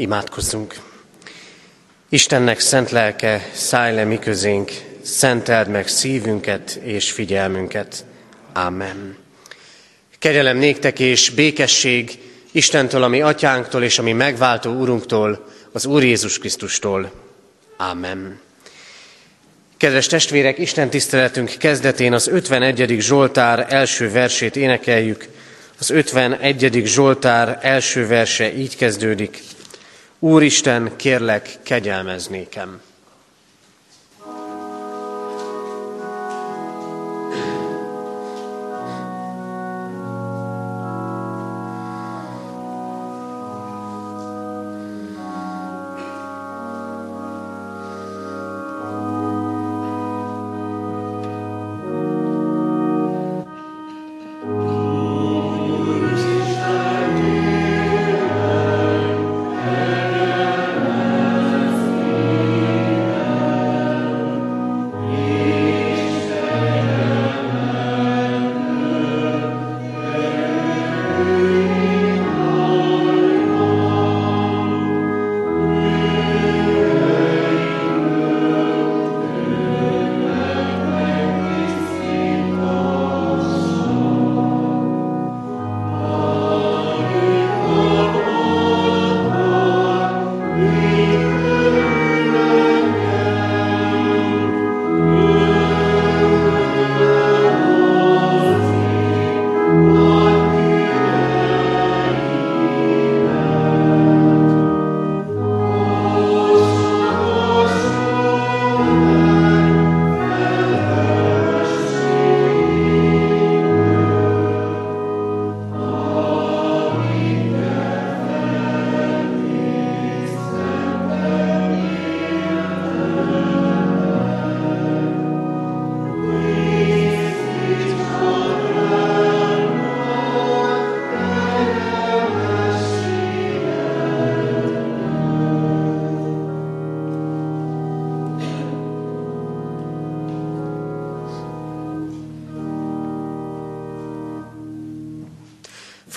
[0.00, 0.74] Imádkozzunk!
[2.08, 4.70] Istennek szent lelke, szállj le mi közénk,
[5.02, 8.04] szenteld meg szívünket és figyelmünket.
[8.52, 9.16] Amen.
[10.18, 12.18] Kegyelem néktek és békesség
[12.52, 17.12] Istentől, ami atyánktól és ami megváltó úrunktól, az Úr Jézus Krisztustól.
[17.76, 18.40] Amen.
[19.76, 22.96] Kedves testvérek, Isten tiszteletünk kezdetén az 51.
[23.00, 25.28] Zsoltár első versét énekeljük.
[25.78, 26.82] Az 51.
[26.84, 29.42] Zsoltár első verse így kezdődik.
[30.22, 32.80] Úristen, kérlek, kegyelmez nékem.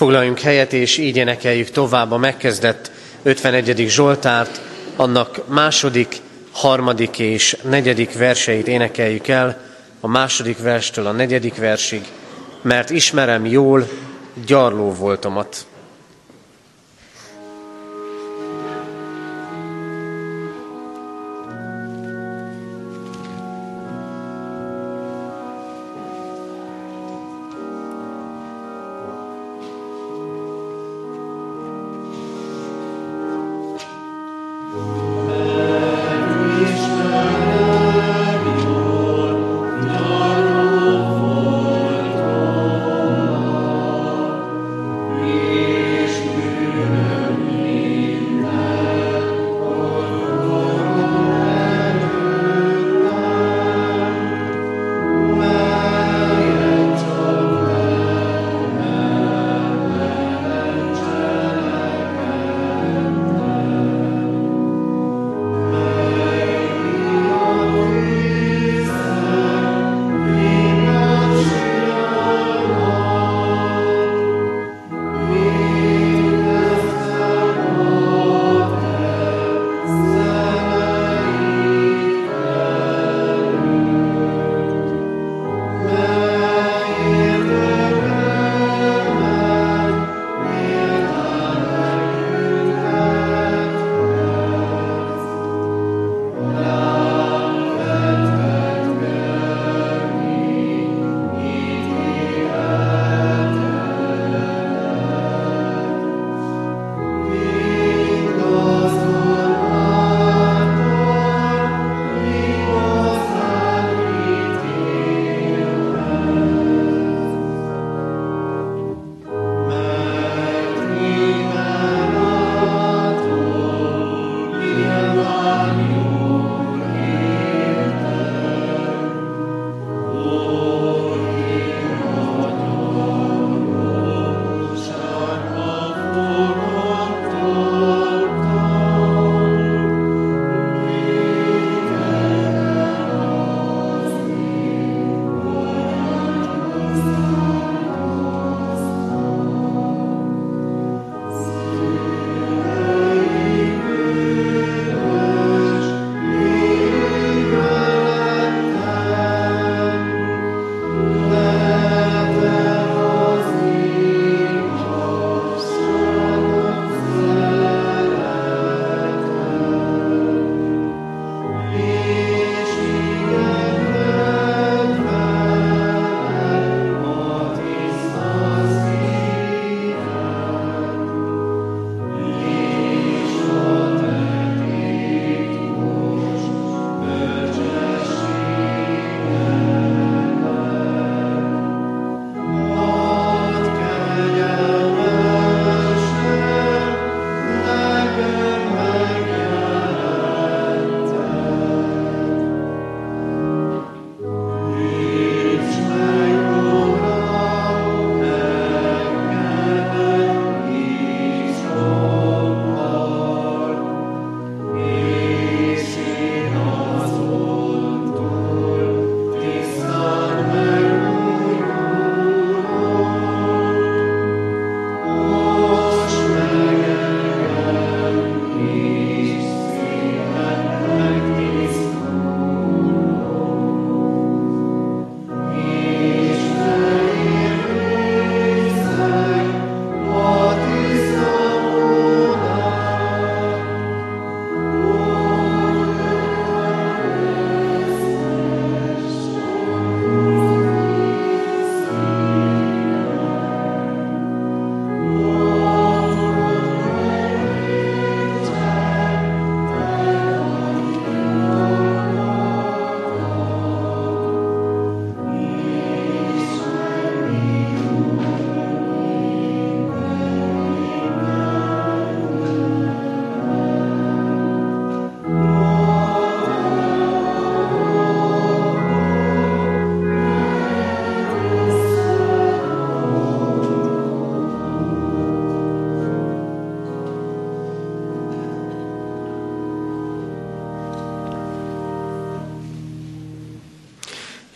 [0.04, 2.90] Foglaljunk helyet, és így énekeljük tovább a megkezdett
[3.22, 3.88] 51.
[3.88, 4.60] Zsoltárt,
[4.96, 6.16] annak második,
[6.52, 9.60] harmadik és negyedik verseit énekeljük el,
[10.00, 12.02] a második verstől a negyedik versig,
[12.62, 13.88] mert ismerem jól
[14.46, 15.66] gyarló voltomat.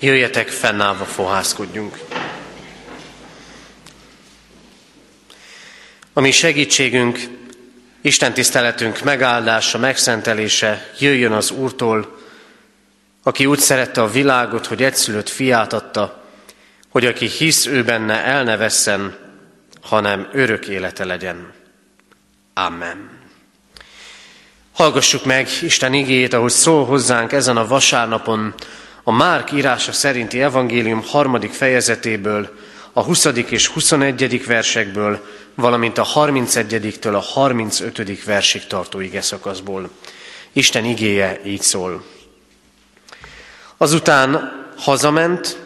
[0.00, 1.99] Jöjjetek, fennállva fohászkodjunk.
[6.12, 7.19] A mi segítségünk,
[8.00, 12.19] Isten tiszteletünk megáldása, megszentelése jöjjön az Úrtól,
[13.23, 16.25] aki úgy szerette a világot, hogy egyszülött fiát adta,
[16.89, 19.17] hogy aki hisz ő benne, el ne vesszen,
[19.83, 21.53] hanem örök élete legyen.
[22.55, 23.11] Amen.
[24.73, 28.55] Hallgassuk meg Isten igéjét, ahogy szól hozzánk ezen a vasárnapon,
[29.08, 32.56] a Márk írása szerinti evangélium harmadik fejezetéből,
[32.93, 33.25] a 20.
[33.25, 34.46] és 21.
[34.46, 38.25] versekből, valamint a 31-től a 35.
[38.25, 39.90] versig tartó ige szakaszból.
[40.52, 42.05] Isten igéje így szól.
[43.76, 45.58] Azután hazament,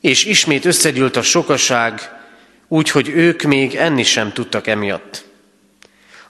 [0.00, 2.10] és ismét összegyűlt a sokaság,
[2.68, 5.24] úgy, hogy ők még enni sem tudtak emiatt.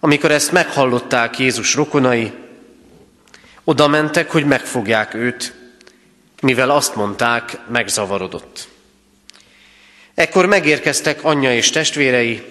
[0.01, 2.33] Amikor ezt meghallották Jézus rokonai,
[3.65, 5.57] oda mentek, hogy megfogják őt,
[6.41, 8.69] mivel azt mondták, megzavarodott.
[10.15, 12.43] Ekkor megérkeztek anyja és testvérei,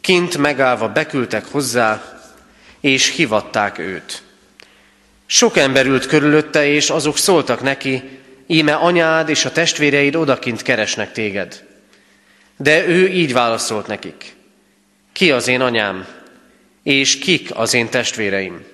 [0.00, 2.20] kint megállva beküldtek hozzá,
[2.80, 4.22] és hivatták őt.
[5.26, 8.02] Sok ember ült körülötte, és azok szóltak neki,
[8.46, 11.64] íme anyád és a testvéreid odakint keresnek téged.
[12.56, 14.34] De ő így válaszolt nekik,
[15.12, 16.06] ki az én anyám,
[16.82, 18.64] és kik az én testvéreim.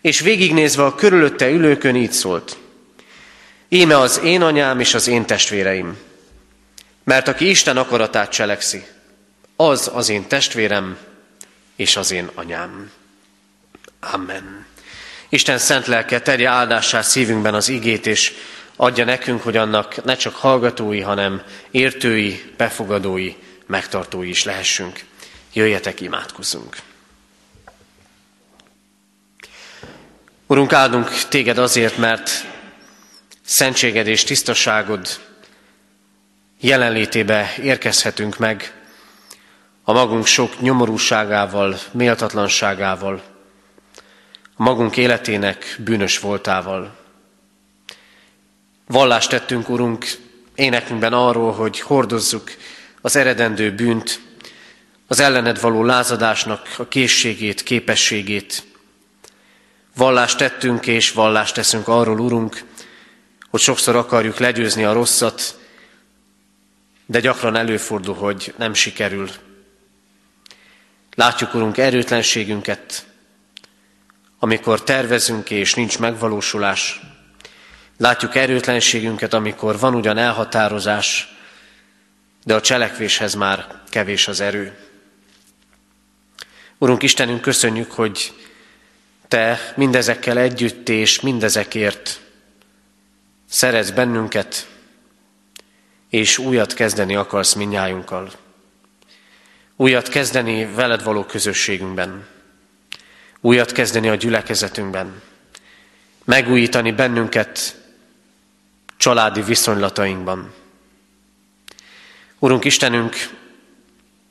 [0.00, 2.56] És végignézve a körülötte ülőkön így szólt,
[3.72, 5.98] íme az én anyám és az én testvéreim.
[7.04, 8.86] Mert aki Isten akaratát cselekszi,
[9.56, 10.98] az az én testvérem
[11.76, 12.90] és az én anyám.
[14.00, 14.66] Amen.
[15.28, 18.32] Isten szent lelke terje áldását szívünkben az igét, és
[18.76, 23.34] adja nekünk, hogy annak ne csak hallgatói, hanem értői, befogadói,
[23.66, 25.04] megtartói is lehessünk.
[25.52, 26.76] Jöjjetek, imádkozzunk!
[30.46, 32.44] Urunk, áldunk téged azért, mert
[33.50, 35.20] szentséged és tisztaságod
[36.60, 38.72] jelenlétébe érkezhetünk meg
[39.82, 43.22] a magunk sok nyomorúságával, méltatlanságával,
[44.56, 46.96] a magunk életének bűnös voltával.
[48.86, 50.06] Vallást tettünk, Urunk,
[50.54, 52.50] énekünkben arról, hogy hordozzuk
[53.00, 54.20] az eredendő bűnt,
[55.06, 58.62] az ellened való lázadásnak a készségét, képességét.
[59.96, 62.68] Vallást tettünk és vallást teszünk arról, Urunk,
[63.50, 65.58] hogy sokszor akarjuk legyőzni a rosszat,
[67.06, 69.30] de gyakran előfordul, hogy nem sikerül.
[71.14, 73.06] Látjuk, Urunk, erőtlenségünket,
[74.38, 77.00] amikor tervezünk és nincs megvalósulás.
[77.96, 81.34] Látjuk erőtlenségünket, amikor van ugyan elhatározás,
[82.44, 84.78] de a cselekvéshez már kevés az erő.
[86.78, 88.32] Urunk Istenünk, köszönjük, hogy
[89.28, 92.20] Te mindezekkel együtt és mindezekért
[93.50, 94.68] szeretsz bennünket,
[96.08, 98.30] és újat kezdeni akarsz minnyájunkkal.
[99.76, 102.26] Újat kezdeni veled való közösségünkben.
[103.40, 105.22] Újat kezdeni a gyülekezetünkben.
[106.24, 107.76] Megújítani bennünket
[108.96, 110.52] családi viszonylatainkban.
[112.38, 113.16] Urunk Istenünk,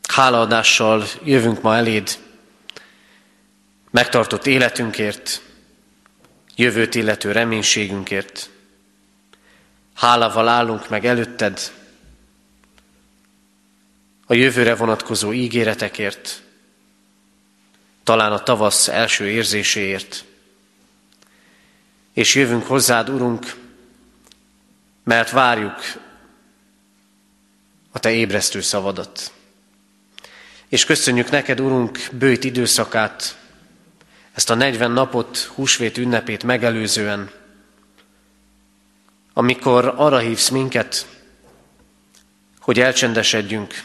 [0.08, 2.18] hálaadással jövünk ma eléd,
[3.92, 5.42] megtartott életünkért,
[6.56, 8.50] jövőt illető reménységünkért.
[10.00, 11.72] Hálával állunk meg előtted,
[14.26, 16.42] a jövőre vonatkozó ígéretekért,
[18.04, 20.26] talán a tavasz első érzéséért.
[22.14, 23.56] És jövünk hozzád, Urunk,
[25.04, 25.82] mert várjuk
[27.92, 29.32] a Te ébresztő szavadat.
[30.68, 33.38] És köszönjük neked, Urunk, bőjt időszakát,
[34.34, 37.39] ezt a 40 napot, húsvét ünnepét megelőzően,
[39.40, 41.08] amikor arra hívsz minket,
[42.60, 43.84] hogy elcsendesedjünk,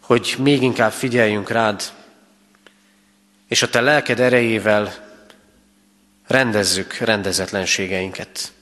[0.00, 1.82] hogy még inkább figyeljünk rád,
[3.48, 5.10] és a te lelked erejével
[6.26, 8.52] rendezzük rendezetlenségeinket.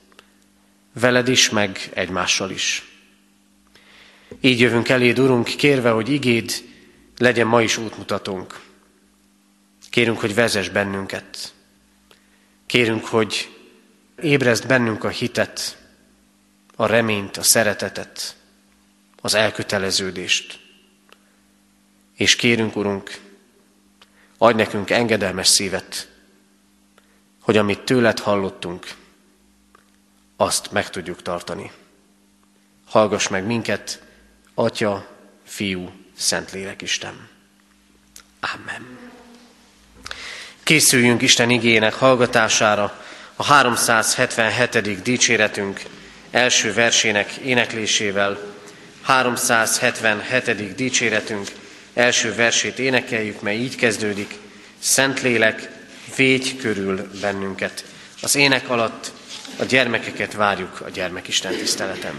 [0.93, 2.85] Veled is, meg egymással is.
[4.41, 6.53] Így jövünk eléd, Urunk, kérve, hogy igéd
[7.19, 8.61] legyen ma is útmutatónk.
[9.91, 11.53] Kérünk, hogy vezess bennünket.
[12.67, 13.60] Kérünk, hogy
[14.23, 15.79] ébrezd bennünk a hitet,
[16.77, 18.37] a reményt, a szeretetet,
[19.21, 20.61] az elköteleződést.
[22.17, 23.21] És kérünk, Urunk,
[24.39, 26.09] adj nekünk engedelmes szívet,
[27.41, 28.87] hogy amit tőled hallottunk,
[30.37, 31.71] azt meg tudjuk tartani.
[32.87, 34.03] Hallgass meg minket,
[34.55, 35.07] Atya,
[35.45, 37.29] Fiú, Szentlélek Isten.
[38.41, 38.99] Amen.
[40.62, 43.05] Készüljünk Isten igének hallgatására,
[43.40, 45.02] a 377.
[45.02, 45.82] dicséretünk
[46.30, 48.38] első versének éneklésével
[49.02, 50.75] 377.
[50.75, 51.49] dicséretünk
[51.94, 54.38] első versét énekeljük, mely így kezdődik.
[54.78, 55.68] Szentlélek,
[56.16, 57.85] védj körül bennünket.
[58.23, 59.12] Az ének alatt
[59.59, 62.14] a gyermekeket várjuk a gyermekisten tiszteletem.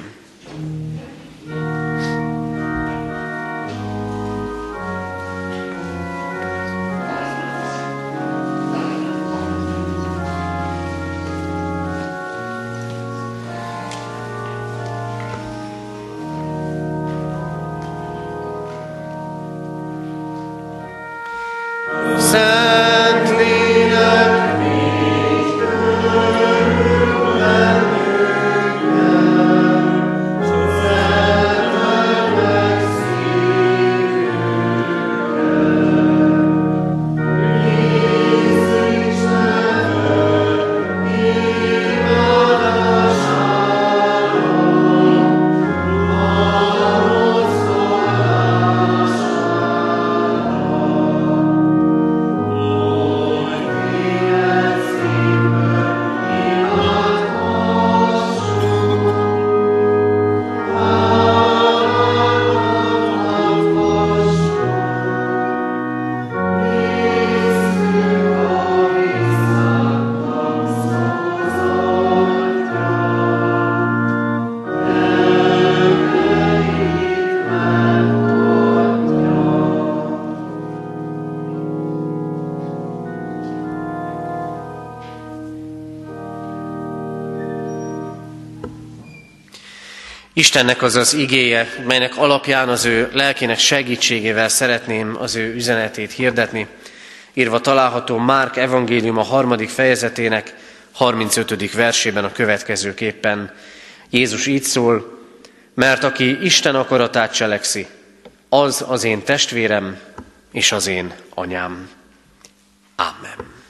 [90.54, 96.68] Istennek az az igéje, melynek alapján az ő lelkének segítségével szeretném az ő üzenetét hirdetni.
[97.34, 100.56] Írva található Márk evangélium a harmadik fejezetének
[100.92, 101.72] 35.
[101.74, 103.54] versében a következőképpen.
[104.10, 105.20] Jézus így szól,
[105.74, 107.88] mert aki Isten akaratát cselekszi,
[108.50, 110.00] az az én testvérem
[110.52, 111.90] és az én anyám.
[112.96, 113.61] Amen.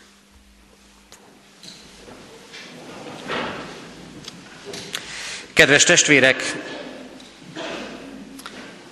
[5.62, 6.56] Kedves testvérek,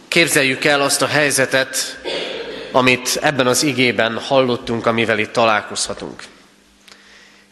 [0.07, 1.99] képzeljük el azt a helyzetet,
[2.71, 6.23] amit ebben az igében hallottunk, amivel itt találkozhatunk.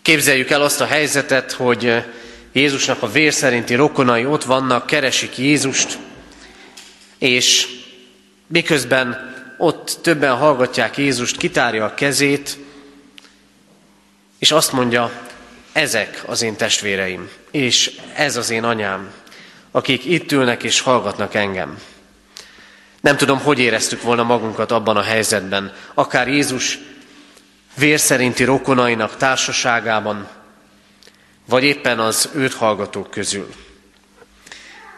[0.02, 2.04] Képzeljük el azt a helyzetet, hogy
[2.52, 5.98] Jézusnak a vér szerinti rokonai ott vannak, keresik Jézust,
[7.18, 7.68] és
[8.48, 12.58] miközben ott többen hallgatják Jézust, kitárja a kezét,
[14.40, 15.12] és azt mondja,
[15.78, 19.12] ezek az én testvéreim, és ez az én anyám,
[19.72, 21.78] akik itt ülnek és hallgatnak engem.
[23.02, 26.80] Nem tudom, hogy éreztük volna magunkat abban a helyzetben, akár Jézus
[27.76, 30.28] vérszerinti rokonainak társaságában,
[31.46, 33.50] vagy éppen az őt hallgatók közül.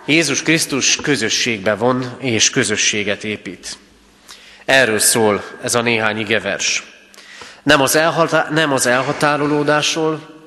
[0.06, 3.78] Jézus Krisztus közösségbe von és közösséget épít.
[4.66, 6.84] Erről szól ez a néhány igevers.
[7.64, 10.38] Nem az, elhatá- nem az elhatárolódásról,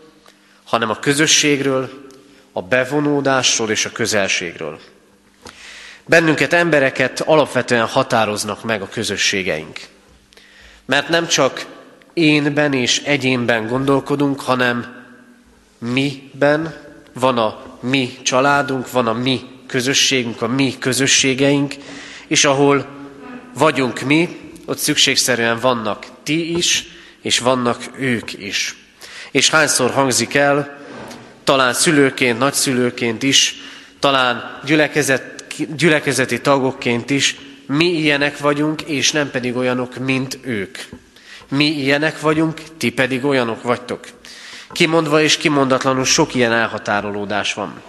[0.72, 1.90] hanem a közösségről,
[2.52, 4.80] a bevonódásról és a közelségről.
[6.04, 9.80] Bennünket, embereket alapvetően határoznak meg a közösségeink.
[10.84, 11.66] Mert nem csak
[12.12, 15.04] énben és egyénben gondolkodunk, hanem
[15.78, 16.74] miben
[17.12, 21.74] van a mi családunk, van a mi közösségünk, a mi közösségeink,
[22.26, 22.86] és ahol
[23.54, 26.84] vagyunk mi, ott szükségszerűen vannak ti is,
[27.22, 28.81] és vannak ők is.
[29.32, 30.78] És hányszor hangzik el,
[31.44, 33.54] talán szülőként, nagyszülőként is,
[33.98, 35.44] talán gyülekezet,
[35.76, 37.36] gyülekezeti tagokként is,
[37.66, 40.78] mi ilyenek vagyunk, és nem pedig olyanok, mint ők.
[41.48, 44.04] Mi ilyenek vagyunk, ti pedig olyanok vagytok.
[44.72, 47.80] Kimondva és kimondatlanul sok ilyen elhatárolódás van.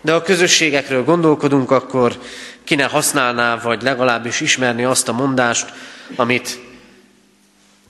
[0.00, 2.18] De ha közösségekről gondolkodunk, akkor
[2.64, 5.72] ki ne használná, vagy legalábbis ismerni azt a mondást,
[6.16, 6.58] amit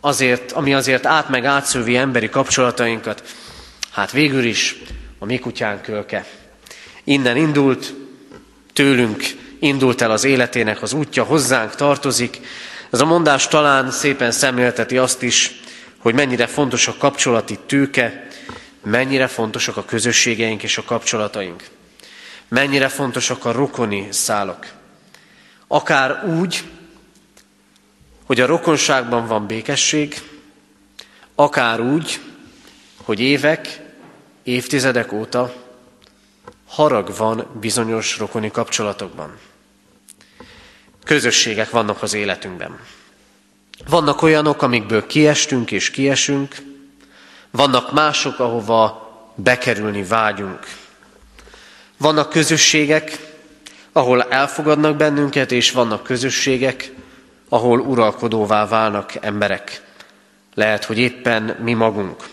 [0.01, 3.23] azért, ami azért át meg átszövi emberi kapcsolatainkat,
[3.91, 4.77] hát végül is
[5.19, 6.27] a mi kutyánk kölke.
[7.05, 7.95] Innen indult,
[8.73, 9.23] tőlünk
[9.61, 12.41] indult el az életének az útja, hozzánk tartozik.
[12.91, 15.61] Ez a mondás talán szépen szemlélteti azt is,
[15.99, 18.27] hogy mennyire fontos a kapcsolati tőke,
[18.85, 21.65] mennyire fontosak a közösségeink és a kapcsolataink.
[22.49, 24.73] Mennyire fontosak a rokoni szálak.
[25.67, 26.63] Akár úgy,
[28.31, 30.21] hogy a rokonságban van békesség,
[31.35, 32.21] akár úgy,
[33.03, 33.81] hogy évek,
[34.43, 35.55] évtizedek óta
[36.69, 39.39] harag van bizonyos rokoni kapcsolatokban.
[41.05, 42.79] Közösségek vannak az életünkben.
[43.89, 46.57] Vannak olyanok, amikből kiestünk és kiesünk,
[47.51, 50.67] vannak mások, ahova bekerülni vágyunk.
[51.97, 53.35] Vannak közösségek,
[53.93, 56.93] ahol elfogadnak bennünket, és vannak közösségek,
[57.53, 59.83] ahol uralkodóvá válnak emberek.
[60.55, 62.29] Lehet, hogy éppen mi magunk.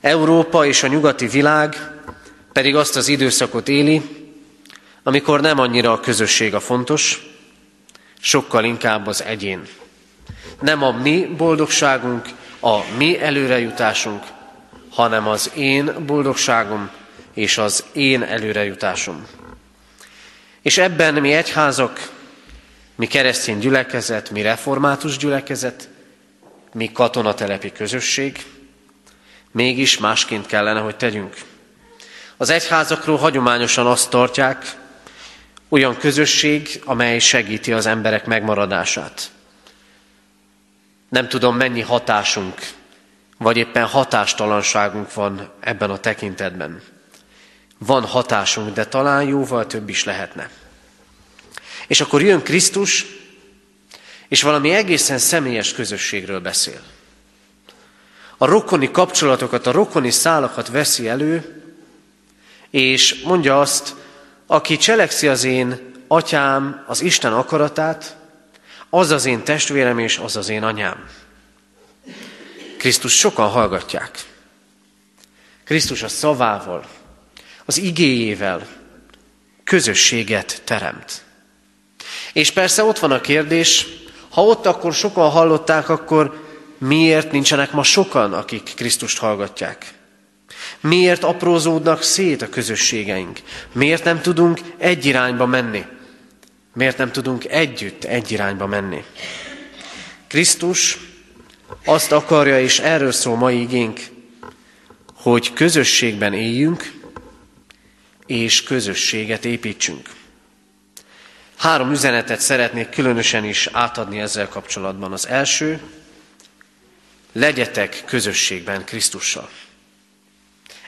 [0.00, 1.76] Európa és a nyugati világ
[2.52, 4.02] pedig azt az időszakot éli,
[5.02, 7.26] amikor nem annyira a közösség a fontos,
[8.20, 9.62] sokkal inkább az egyén.
[10.60, 12.26] Nem a mi boldogságunk,
[12.60, 14.22] a mi előrejutásunk,
[14.90, 16.90] hanem az én boldogságom
[17.34, 19.26] és az én előrejutásom.
[20.62, 22.10] És ebben mi egyházak,
[22.94, 25.88] mi keresztény gyülekezet, mi református gyülekezet,
[26.72, 28.44] mi katonatelepi közösség,
[29.50, 31.36] mégis másként kellene, hogy tegyünk.
[32.36, 34.76] Az egyházakról hagyományosan azt tartják,
[35.68, 39.30] olyan közösség, amely segíti az emberek megmaradását.
[41.08, 42.54] Nem tudom, mennyi hatásunk,
[43.38, 46.82] vagy éppen hatástalanságunk van ebben a tekintetben.
[47.78, 50.50] Van hatásunk, de talán jóval több is lehetne.
[51.86, 53.06] És akkor jön Krisztus,
[54.28, 56.80] és valami egészen személyes közösségről beszél.
[58.36, 61.62] A rokoni kapcsolatokat, a rokoni szálakat veszi elő,
[62.70, 63.94] és mondja azt,
[64.46, 68.16] aki cselekszi az én atyám, az Isten akaratát,
[68.90, 71.08] az az én testvérem és az az én anyám.
[72.78, 74.24] Krisztus sokan hallgatják.
[75.64, 76.86] Krisztus a szavával,
[77.64, 78.66] az igéjével
[79.64, 81.24] közösséget teremt.
[82.34, 83.86] És persze ott van a kérdés,
[84.30, 86.42] ha ott akkor sokan hallották, akkor
[86.78, 89.94] miért nincsenek ma sokan, akik Krisztust hallgatják?
[90.80, 93.40] Miért aprózódnak szét a közösségeink?
[93.72, 95.84] Miért nem tudunk egy irányba menni?
[96.74, 99.04] Miért nem tudunk együtt egy irányba menni?
[100.26, 100.98] Krisztus
[101.84, 104.00] azt akarja, és erről szól mai igénk,
[105.14, 106.92] hogy közösségben éljünk,
[108.26, 110.08] és közösséget építsünk.
[111.56, 115.12] Három üzenetet szeretnék különösen is átadni ezzel kapcsolatban.
[115.12, 115.80] Az első,
[117.32, 119.48] legyetek közösségben Krisztussal.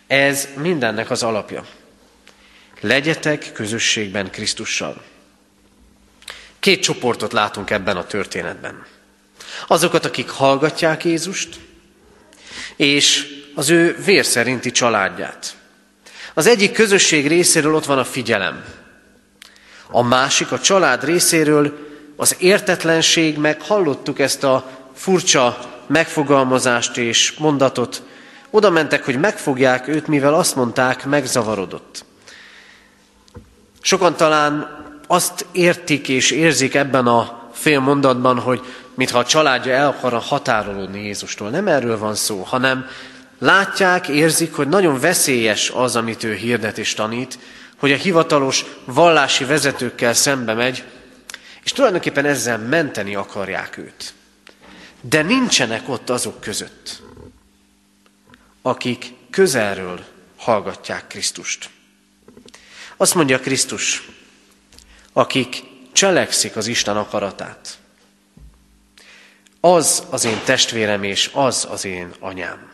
[0.06, 1.66] Ez mindennek az alapja.
[2.80, 5.02] Legyetek közösségben Krisztussal.
[6.58, 8.86] Két csoportot látunk ebben a történetben.
[9.66, 11.58] Azokat, akik hallgatják Jézust,
[12.76, 15.56] és az ő vér szerinti családját.
[16.34, 18.64] Az egyik közösség részéről ott van a figyelem.
[19.90, 21.78] A másik, a család részéről
[22.16, 28.02] az értetlenség, meg hallottuk ezt a furcsa megfogalmazást és mondatot,
[28.50, 32.04] oda mentek, hogy megfogják őt, mivel azt mondták, megzavarodott.
[33.80, 38.60] Sokan talán azt értik és érzik ebben a fél mondatban, hogy
[38.94, 41.50] mintha a családja el akar határolódni Jézustól.
[41.50, 42.86] Nem erről van szó, hanem
[43.38, 47.38] látják, érzik, hogy nagyon veszélyes az, amit ő hirdet és tanít,
[47.76, 50.84] hogy a hivatalos vallási vezetőkkel szembe megy,
[51.64, 54.14] és tulajdonképpen ezzel menteni akarják őt.
[55.00, 57.02] De nincsenek ott azok között,
[58.62, 60.04] akik közelről
[60.36, 61.70] hallgatják Krisztust.
[62.96, 64.08] Azt mondja Krisztus,
[65.12, 65.62] akik
[65.92, 67.78] cselekszik az Isten akaratát.
[69.60, 72.72] Az az én testvérem és az az én anyám.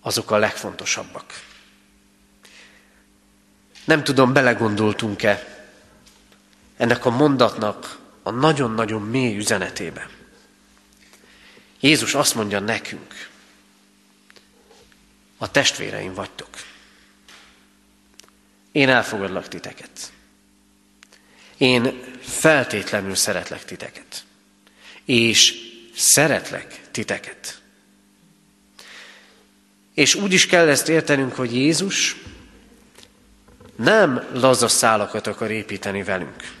[0.00, 1.51] Azok a legfontosabbak.
[3.84, 5.64] Nem tudom, belegondoltunk-e
[6.76, 10.08] ennek a mondatnak a nagyon-nagyon mély üzenetébe.
[11.80, 13.30] Jézus azt mondja nekünk,
[15.36, 16.48] a testvéreim vagytok.
[18.72, 20.12] Én elfogadlak titeket.
[21.56, 24.24] Én feltétlenül szeretlek titeket.
[25.04, 25.54] És
[25.94, 27.60] szeretlek titeket.
[29.94, 32.16] És úgy is kell ezt értenünk, hogy Jézus
[33.82, 36.52] nem laza szálakat akar építeni velünk.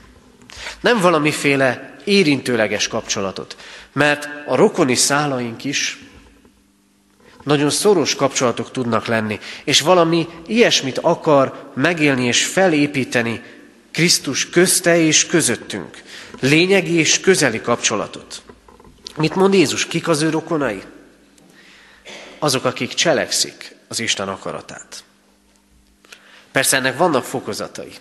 [0.80, 3.56] Nem valamiféle érintőleges kapcsolatot,
[3.92, 5.98] mert a rokoni szálaink is
[7.42, 13.42] nagyon szoros kapcsolatok tudnak lenni, és valami ilyesmit akar megélni és felépíteni
[13.90, 16.02] Krisztus közte és közöttünk.
[16.40, 18.42] Lényegi és közeli kapcsolatot.
[19.16, 19.86] Mit mond Jézus?
[19.86, 20.82] Kik az ő rokonai?
[22.38, 25.04] Azok, akik cselekszik az Isten akaratát.
[26.52, 27.92] Persze ennek vannak fokozatai.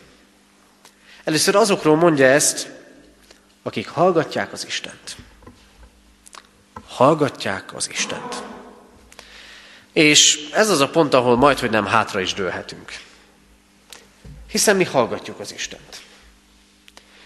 [1.23, 2.71] Először azokról mondja ezt,
[3.63, 5.15] akik hallgatják az Istent.
[6.87, 8.43] Hallgatják az Istent.
[9.93, 12.91] És ez az a pont, ahol majd, hogy nem hátra is dőlhetünk.
[14.47, 16.01] Hiszen mi hallgatjuk az Istent.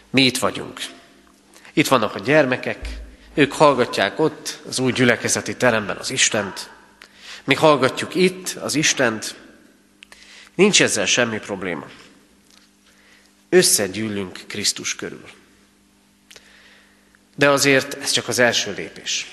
[0.09, 0.79] Mi itt vagyunk.
[1.73, 2.87] Itt vannak a gyermekek,
[3.33, 6.69] ők hallgatják ott, az új gyülekezeti teremben az Istent.
[7.43, 9.35] Mi hallgatjuk itt az Istent,
[10.55, 11.85] Nincs ezzel semmi probléma.
[13.49, 15.29] Összegyűlünk Krisztus körül.
[17.35, 19.27] De azért ez csak az első lépés.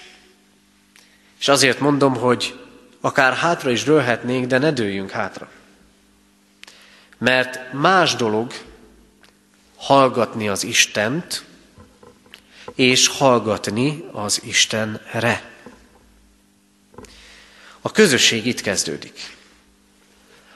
[1.38, 2.58] És azért mondom, hogy
[3.00, 5.50] akár hátra is dőlhetnénk, de ne dőljünk hátra.
[7.18, 8.52] Mert más dolog
[9.76, 11.44] hallgatni az Istent,
[12.74, 15.50] és hallgatni az Istenre.
[17.80, 19.37] A közösség itt kezdődik.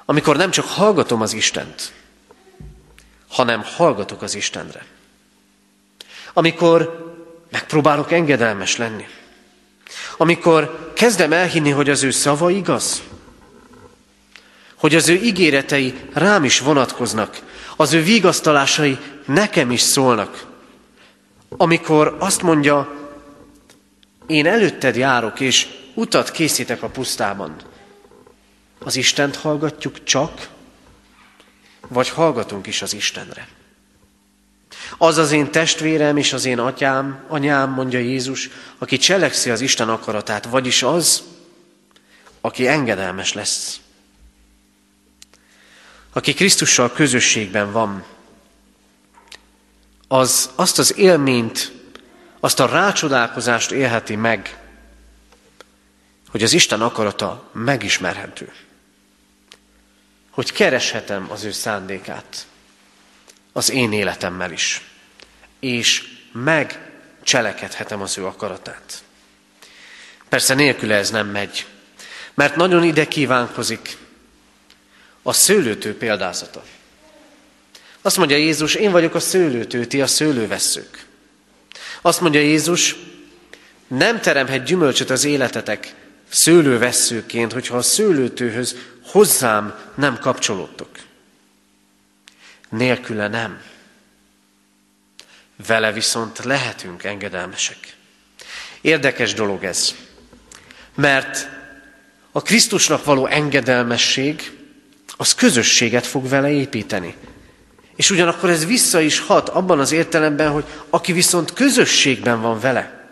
[0.06, 1.92] Amikor nem csak hallgatom az Istent,
[3.28, 4.86] hanem hallgatok az Istenre.
[6.32, 7.04] Amikor
[7.50, 9.06] megpróbálok engedelmes lenni.
[10.16, 13.02] Amikor kezdem elhinni, hogy az ő szava igaz,
[14.74, 17.38] hogy az ő ígéretei rám is vonatkoznak,
[17.76, 20.46] az ő vigasztalásai nekem is szólnak.
[21.48, 22.94] Amikor azt mondja,
[24.26, 27.56] én előtted járok, és utat készítek a pusztában.
[28.78, 30.48] Az Istent hallgatjuk csak,
[31.88, 33.48] vagy hallgatunk is az Istenre?
[34.98, 39.88] Az az én testvérem és az én atyám, anyám, mondja Jézus, aki cselekszi az Isten
[39.88, 41.22] akaratát, vagyis az,
[42.40, 43.80] aki engedelmes lesz.
[46.12, 48.04] Aki Krisztussal közösségben van,
[50.08, 51.72] az azt az élményt,
[52.40, 54.58] azt a rácsodálkozást élheti meg,
[56.30, 58.52] hogy az Isten akarata megismerhető.
[60.36, 62.46] Hogy kereshetem az ő szándékát
[63.52, 64.82] az én életemmel is.
[65.60, 69.02] És megcselekedhetem az ő akaratát.
[70.28, 71.66] Persze nélküle ez nem megy,
[72.34, 73.96] mert nagyon ide kívánkozik
[75.22, 76.64] a szőlőtő példázata.
[78.02, 81.06] Azt mondja Jézus, én vagyok a szőlőtő, ti a szőlővesszők.
[82.00, 82.96] Azt mondja Jézus,
[83.86, 85.94] nem teremhet gyümölcsöt az életetek
[86.28, 88.76] szőlővesszőként, hogyha a szőlőtőhöz
[89.16, 90.88] hozzám nem kapcsolódtok.
[92.68, 93.62] Nélküle nem.
[95.66, 97.96] Vele viszont lehetünk engedelmesek.
[98.80, 99.94] Érdekes dolog ez,
[100.94, 101.48] mert
[102.32, 104.58] a Krisztusnak való engedelmesség
[105.16, 107.16] az közösséget fog vele építeni.
[107.94, 113.08] És ugyanakkor ez vissza is hat abban az értelemben, hogy aki viszont közösségben van vele,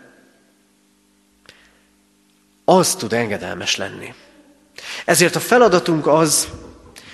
[2.65, 4.13] az tud engedelmes lenni.
[5.05, 6.47] Ezért a feladatunk az,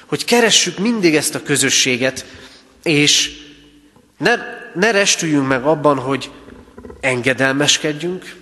[0.06, 2.26] hogy keressük mindig ezt a közösséget,
[2.84, 3.32] és
[4.18, 4.36] ne,
[4.74, 6.32] ne restüljünk meg abban, hogy
[7.00, 8.36] engedelmeskedjünk,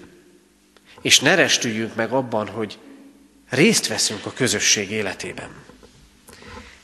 [1.02, 2.78] és ne restüljünk meg abban, hogy
[3.50, 5.50] részt veszünk a közösség életében.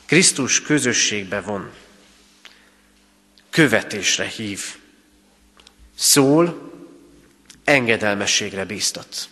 [0.06, 1.70] Krisztus közösségbe von,
[3.50, 4.60] követésre hív,
[5.94, 6.72] szól,
[7.64, 9.28] engedelmességre bíztat.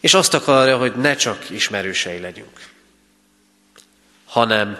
[0.00, 2.70] És azt akarja, hogy ne csak ismerősei legyünk,
[4.24, 4.78] hanem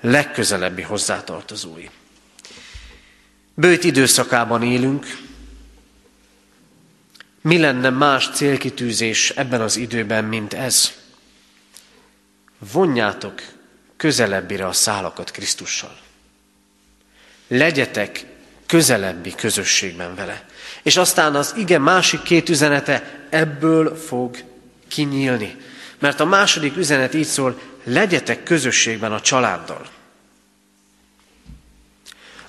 [0.00, 1.88] legközelebbi hozzátartozói.
[3.54, 5.06] Bőt időszakában élünk,
[7.40, 10.92] mi lenne más célkitűzés ebben az időben, mint ez?
[12.72, 13.42] Vonjátok
[13.96, 15.98] közelebbire a szálakat Krisztussal.
[17.48, 18.24] Legyetek
[18.66, 20.44] közelebbi közösségben vele.
[20.82, 24.36] És aztán az ige másik két üzenete ebből fog
[24.90, 25.56] kinyílni.
[25.98, 29.86] Mert a második üzenet így szól, legyetek közösségben a családdal.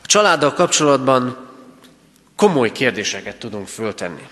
[0.04, 1.50] A családdal kapcsolatban
[2.36, 4.28] komoly kérdéseket tudunk föltenni.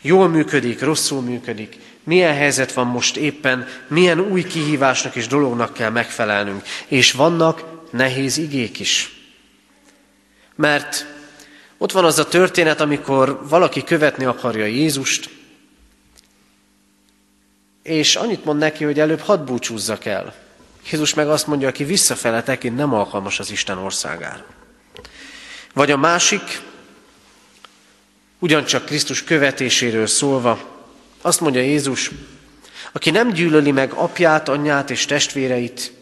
[0.00, 5.90] Jól működik, rosszul működik, milyen helyzet van most éppen, milyen új kihívásnak és dolognak kell
[5.90, 6.62] megfelelnünk.
[6.86, 9.12] És vannak nehéz igék is.
[10.54, 11.06] Mert
[11.78, 15.30] ott van az a történet, amikor valaki követni akarja Jézust,
[17.88, 20.34] és annyit mond neki, hogy előbb hadd búcsúzzak el.
[20.90, 24.44] Jézus meg azt mondja, aki visszafele tekint, nem alkalmas az Isten országára.
[25.74, 26.60] Vagy a másik,
[28.38, 30.58] ugyancsak Krisztus követéséről szólva,
[31.22, 32.10] azt mondja Jézus,
[32.92, 35.92] aki nem gyűlöli meg apját, anyját és testvéreit,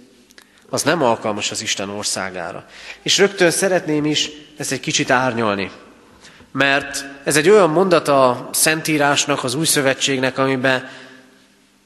[0.68, 2.66] az nem alkalmas az Isten országára.
[3.02, 5.70] És rögtön szeretném is ezt egy kicsit árnyolni,
[6.52, 10.88] mert ez egy olyan mondat a Szentírásnak, az Új Szövetségnek, amiben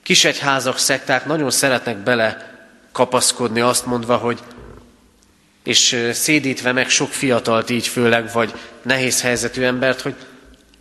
[0.02, 2.58] kisegyházak, szekták nagyon szeretnek bele
[2.92, 4.40] kapaszkodni, azt mondva, hogy
[5.62, 10.14] és szédítve meg sok fiatalt így főleg, vagy nehéz helyzetű embert, hogy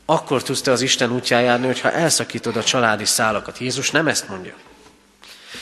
[0.06, 3.58] akkor tudsz te az Isten útján járni, hogyha elszakítod a családi szálakat.
[3.58, 4.54] Jézus nem ezt mondja.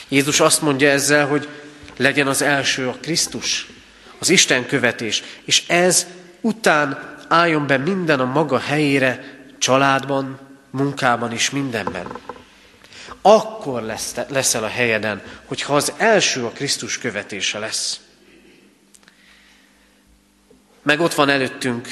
[0.08, 1.48] Jézus azt mondja ezzel, hogy
[1.96, 3.66] legyen az első a Krisztus,
[4.18, 6.06] az Isten követés, és ez
[6.40, 10.38] után álljon be minden a maga helyére, családban,
[10.70, 12.06] munkában és mindenben.
[13.22, 18.00] Akkor lesz, leszel a helyeden, hogyha az első a Krisztus követése lesz.
[20.82, 21.88] Meg ott van előttünk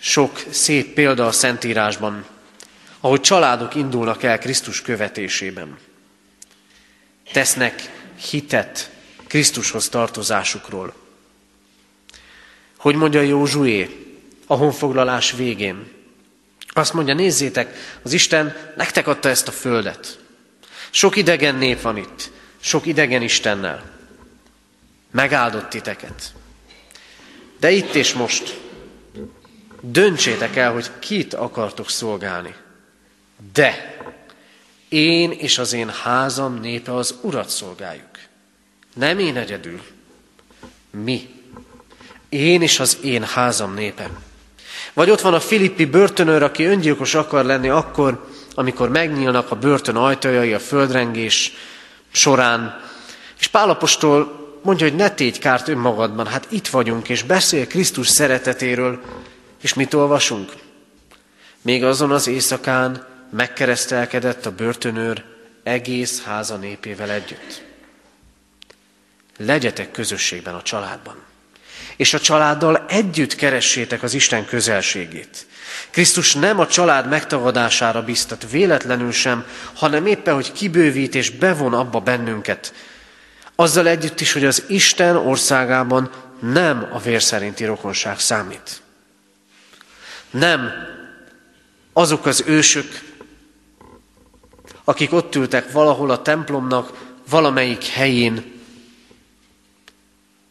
[0.00, 2.26] sok szép példa a Szentírásban,
[3.00, 5.78] ahogy családok indulnak el Krisztus követésében.
[7.32, 7.90] Tesznek
[8.30, 8.90] hitet
[9.26, 10.94] Krisztushoz tartozásukról.
[12.76, 14.06] Hogy mondja Józsué
[14.46, 15.92] a honfoglalás végén?
[16.68, 20.18] Azt mondja, nézzétek, az Isten nektek adta ezt a földet.
[20.96, 22.30] Sok idegen nép van itt,
[22.60, 23.82] sok idegen Istennel.
[25.10, 26.32] Megáldott titeket.
[27.60, 28.60] De itt és most
[29.80, 32.54] döntsétek el, hogy kit akartok szolgálni.
[33.52, 33.96] De
[34.88, 38.18] én és az én házam népe az Urat szolgáljuk.
[38.94, 39.82] Nem én egyedül.
[40.90, 41.28] Mi.
[42.28, 44.10] Én és az én házam népe.
[44.92, 49.96] Vagy ott van a filippi börtönőr, aki öngyilkos akar lenni akkor, amikor megnyílnak a börtön
[49.96, 51.52] ajtajai a földrengés
[52.12, 52.80] során.
[53.38, 59.00] És Pálapostól mondja, hogy ne tégy kárt önmagadban, hát itt vagyunk, és beszél Krisztus szeretetéről,
[59.62, 60.52] és mit olvasunk?
[61.62, 65.24] Még azon az éjszakán megkeresztelkedett a börtönőr
[65.62, 67.62] egész háza népével együtt.
[69.38, 71.16] Legyetek közösségben a családban.
[71.96, 75.46] És a családdal együtt keressétek az Isten közelségét.
[75.90, 82.00] Krisztus nem a család megtagadására biztat, véletlenül sem, hanem éppen, hogy kibővít és bevon abba
[82.00, 82.74] bennünket.
[83.54, 86.10] Azzal együtt is, hogy az Isten országában
[86.40, 88.82] nem a vér szerinti rokonság számít.
[90.30, 90.72] Nem
[91.92, 93.00] azok az ősök,
[94.84, 96.92] akik ott ültek valahol a templomnak
[97.28, 98.54] valamelyik helyén,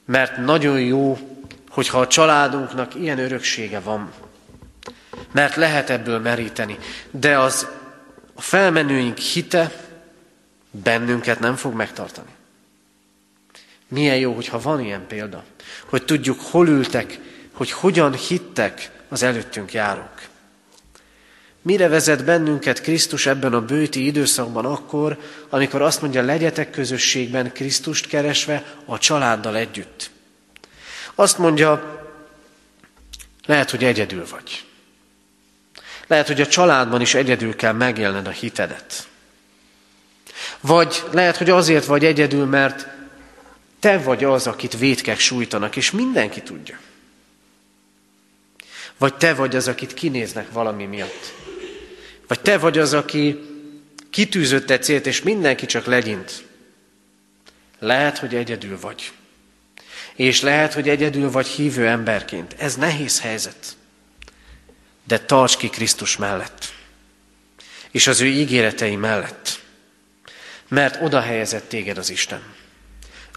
[0.05, 1.17] mert nagyon jó,
[1.69, 4.11] hogyha a családunknak ilyen öröksége van,
[5.35, 6.77] mert lehet ebből meríteni,
[7.11, 7.67] de az
[8.33, 9.71] a felmenőink hite
[10.71, 12.29] bennünket nem fog megtartani.
[13.87, 15.43] Milyen jó, hogyha van ilyen példa,
[15.85, 17.19] hogy tudjuk, hol ültek,
[17.51, 20.21] hogy hogyan hittek az előttünk járók.
[21.61, 25.19] Mire vezet bennünket Krisztus ebben a bőti időszakban akkor,
[25.49, 30.09] amikor azt mondja, legyetek közösségben Krisztust keresve a családdal együtt.
[31.15, 32.03] Azt mondja,
[33.45, 34.65] lehet, hogy egyedül vagy.
[36.07, 39.07] Lehet, hogy a családban is egyedül kell megélned a hitedet.
[40.61, 42.87] Vagy lehet, hogy azért vagy egyedül, mert
[43.79, 46.79] te vagy az, akit vétkek sújtanak, és mindenki tudja.
[48.97, 51.33] Vagy te vagy az, akit kinéznek valami miatt.
[52.27, 53.39] Vagy te vagy az, aki
[54.09, 56.43] kitűzött egy célt, és mindenki csak legyint.
[57.79, 59.11] Lehet, hogy egyedül vagy.
[60.15, 62.55] És lehet, hogy egyedül vagy hívő emberként.
[62.57, 63.75] Ez nehéz helyzet.
[65.07, 66.73] De tarts ki Krisztus mellett.
[67.91, 69.63] És az ő ígéretei mellett.
[70.67, 72.41] Mert oda helyezett téged az Isten.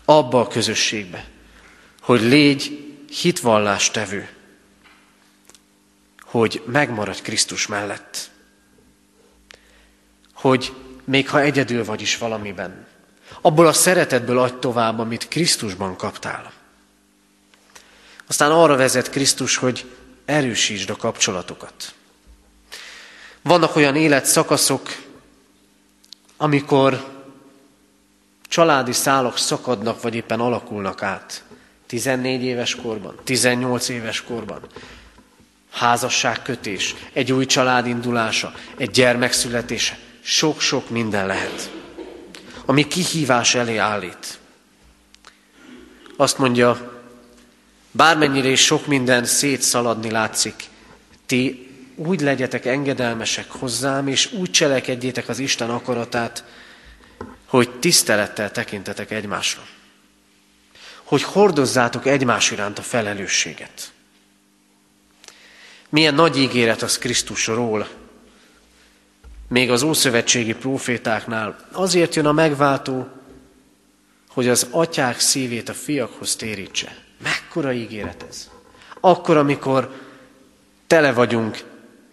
[0.04, 1.24] Abba a közösségbe,
[2.00, 4.28] hogy légy hitvallás-tevő,
[6.20, 8.30] hogy megmaradj Krisztus mellett.
[10.34, 10.72] Hogy
[11.04, 12.86] még ha egyedül vagy is valamiben,
[13.40, 16.52] abból a szeretetből adj tovább, amit Krisztusban kaptál.
[18.26, 19.90] Aztán arra vezet Krisztus, hogy
[20.28, 21.94] erősítsd a kapcsolatokat.
[23.42, 24.88] Vannak olyan életszakaszok,
[26.36, 27.04] amikor
[28.48, 31.42] családi szálak szakadnak, vagy éppen alakulnak át.
[31.86, 34.60] 14 éves korban, 18 éves korban.
[35.70, 39.98] Házasságkötés, egy új család indulása, egy gyermek születése.
[40.20, 41.70] Sok-sok minden lehet,
[42.64, 44.38] ami kihívás elé állít.
[46.16, 46.97] Azt mondja
[47.90, 50.64] Bármennyire is sok minden szétszaladni látszik,
[51.26, 56.44] ti úgy legyetek engedelmesek hozzám, és úgy cselekedjétek az Isten akaratát,
[57.46, 59.62] hogy tisztelettel tekintetek egymásra.
[61.04, 63.92] Hogy hordozzátok egymás iránt a felelősséget.
[65.88, 67.88] Milyen nagy ígéret az Krisztusról,
[69.48, 71.68] még az ószövetségi profétáknál.
[71.72, 73.08] Azért jön a megváltó,
[74.28, 76.96] hogy az atyák szívét a fiakhoz térítse.
[77.22, 78.50] Mekkora ígéret ez?
[79.00, 80.06] Akkor, amikor
[80.86, 81.64] tele vagyunk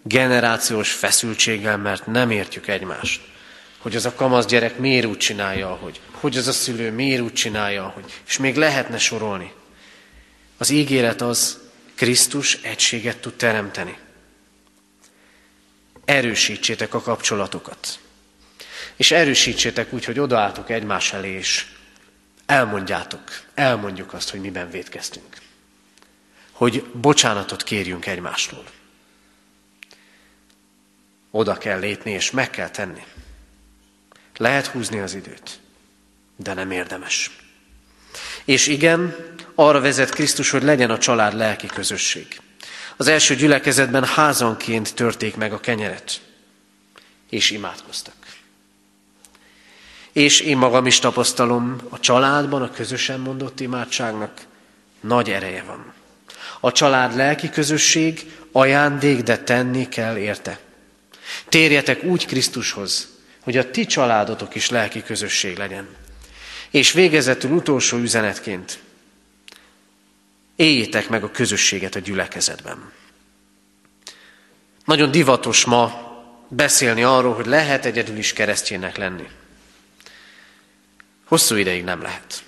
[0.02, 3.20] generációs feszültséggel, mert nem értjük egymást.
[3.78, 6.00] Hogy az a kamasz gyerek miért úgy csinálja, ahogy.
[6.10, 8.04] Hogy az a szülő miért úgy csinálja, ahogy.
[8.26, 9.52] És még lehetne sorolni.
[10.56, 11.58] Az ígéret az,
[11.94, 13.98] Krisztus egységet tud teremteni.
[16.04, 17.98] Erősítsétek a kapcsolatokat.
[18.96, 21.66] És erősítsétek úgy, hogy odaálltok egymás elé, és
[22.46, 23.22] elmondjátok,
[23.54, 25.36] elmondjuk azt, hogy miben védkeztünk.
[26.52, 28.64] Hogy bocsánatot kérjünk egymástól.
[31.30, 33.04] Oda kell lépni, és meg kell tenni.
[34.36, 35.60] Lehet húzni az időt,
[36.36, 37.30] de nem érdemes.
[38.44, 39.16] És igen,
[39.54, 42.40] arra vezet Krisztus, hogy legyen a család lelki közösség.
[42.96, 46.20] Az első gyülekezetben házanként törték meg a kenyeret,
[47.30, 48.25] és imádkoztak.
[50.16, 54.40] És én magam is tapasztalom, a családban a közösen mondott imádságnak
[55.00, 55.92] nagy ereje van.
[56.60, 60.58] A család lelki közösség ajándék, de tenni kell érte.
[61.48, 63.08] Térjetek úgy Krisztushoz,
[63.40, 65.88] hogy a ti családotok is lelki közösség legyen.
[66.70, 68.78] És végezetül utolsó üzenetként,
[70.54, 72.92] éljétek meg a közösséget a gyülekezetben.
[74.84, 76.12] Nagyon divatos ma
[76.48, 79.28] beszélni arról, hogy lehet egyedül is keresztjének lenni.
[81.28, 82.44] Hosszú ideig nem lehet.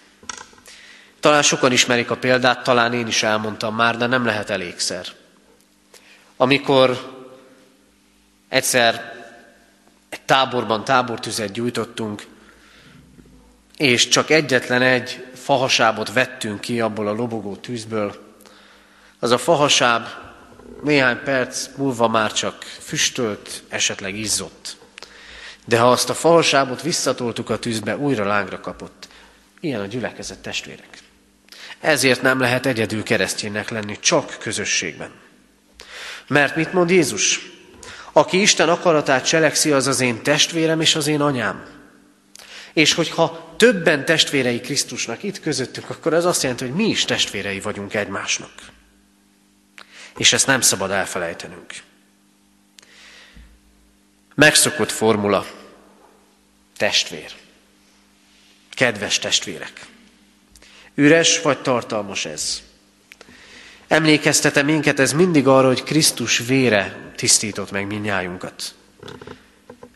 [1.21, 5.07] Talán sokan ismerik a példát, talán én is elmondtam már, de nem lehet elégszer.
[6.37, 7.17] Amikor
[8.49, 9.17] egyszer
[10.09, 12.27] egy táborban tábortüzet gyújtottunk,
[13.77, 18.27] és csak egyetlen egy fahasábot vettünk ki abból a lobogó tűzből,
[19.19, 20.07] az a fahasáb
[20.83, 24.78] néhány perc múlva már csak füstölt, esetleg izzott.
[25.69, 29.09] De ha azt a fahasábot visszatoltuk a tűzbe, újra lángra kapott.
[29.61, 30.99] Ilyen a gyülekezet testvérek.
[31.81, 35.11] Ezért nem lehet egyedül keresztjénnek lenni, csak közösségben.
[36.27, 37.51] Mert mit mond Jézus?
[38.13, 41.67] Aki Isten akaratát cselekszi, az az én testvérem és az én anyám.
[42.73, 47.61] És hogyha többen testvérei Krisztusnak itt közöttünk, akkor ez azt jelenti, hogy mi is testvérei
[47.61, 48.53] vagyunk egymásnak.
[50.17, 51.73] És ezt nem szabad elfelejtenünk.
[54.35, 55.58] Megszokott formula.
[56.79, 57.33] Testvér.
[58.71, 59.87] Kedves testvérek.
[60.95, 62.63] Üres vagy tartalmas ez?
[63.89, 68.75] Emlékeztete minket ez mindig arra, hogy Krisztus vére tisztított meg minnyájunkat.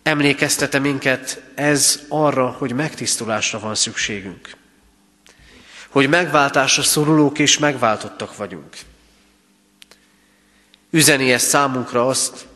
[0.02, 4.56] Emlékeztete minket ez arra, hogy megtisztulásra van szükségünk.
[5.88, 8.76] Hogy megváltásra szorulók és megváltottak vagyunk.
[10.90, 12.46] Üzeni ez számunkra azt,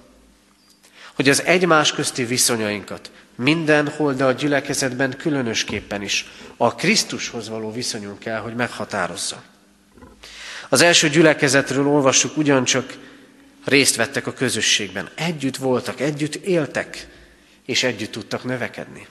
[1.15, 6.27] hogy az egymás közti viszonyainkat mindenhol, de a gyülekezetben különösképpen is
[6.57, 9.43] a Krisztushoz való viszonyunk kell, hogy meghatározza.
[10.69, 12.97] Az első gyülekezetről olvassuk ugyancsak,
[13.65, 15.09] részt vettek a közösségben.
[15.15, 17.09] Együtt voltak, együtt éltek,
[17.65, 19.07] és együtt tudtak növekedni.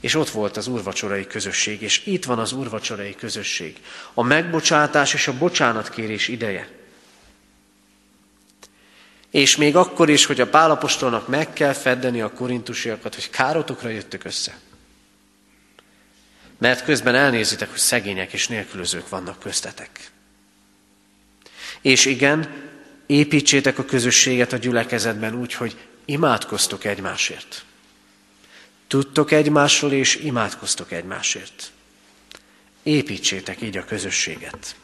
[0.00, 3.76] És ott volt az urvacsorai közösség, és itt van az urvacsorai közösség.
[4.14, 6.79] A megbocsátás és a bocsánatkérés ideje.
[9.30, 14.24] És még akkor is, hogy a pálapostolnak meg kell feddeni a korintusiakat, hogy károtokra jöttök
[14.24, 14.58] össze.
[16.58, 20.10] Mert közben elnézitek, hogy szegények és nélkülözők vannak köztetek.
[21.80, 22.68] És igen,
[23.06, 27.64] építsétek a közösséget a gyülekezetben úgy, hogy imádkoztok egymásért.
[28.86, 31.70] Tudtok egymásról, és imádkoztok egymásért.
[32.82, 34.76] Építsétek így a közösséget.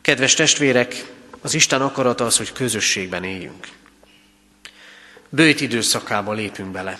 [0.00, 1.04] Kedves testvérek,
[1.40, 3.68] az Isten akarata az, hogy közösségben éljünk.
[5.28, 6.98] Bőjt időszakába lépünk bele.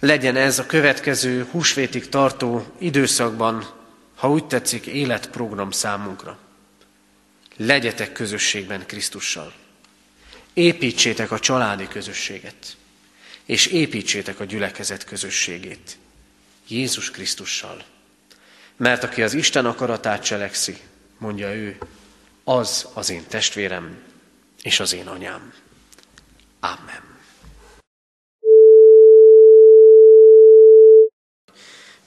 [0.00, 3.78] Legyen ez a következő húsvétig tartó időszakban
[4.18, 6.38] ha úgy tetszik, életprogram számunkra.
[7.56, 9.52] Legyetek közösségben Krisztussal.
[10.52, 12.76] Építsétek a családi közösséget,
[13.44, 15.98] és építsétek a gyülekezet közösségét.
[16.68, 17.84] Jézus Krisztussal.
[18.76, 20.78] Mert aki az Isten akaratát cselekszi,
[21.18, 21.78] mondja ő,
[22.48, 24.02] az az én testvérem
[24.62, 25.52] és az én anyám.
[26.60, 27.02] Amen.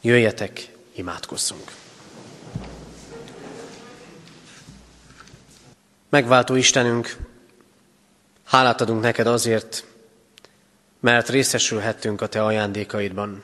[0.01, 1.71] Jöjjetek, imádkozzunk!
[6.09, 7.17] Megváltó Istenünk,
[8.43, 9.85] hálát adunk neked azért,
[10.99, 13.43] mert részesülhettünk a te ajándékaidban.